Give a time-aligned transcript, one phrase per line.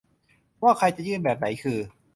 [0.63, 1.79] ว่าใครจะยื่นแบบไหนคือ